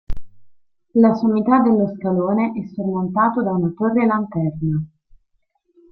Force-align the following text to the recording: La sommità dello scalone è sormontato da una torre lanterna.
La 0.95 1.13
sommità 1.13 1.59
dello 1.59 1.93
scalone 1.95 2.53
è 2.59 2.65
sormontato 2.73 3.43
da 3.43 3.51
una 3.51 3.71
torre 3.77 4.03
lanterna. 4.07 4.83